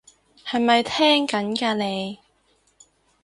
[0.43, 2.17] 係咪聽緊㗎你？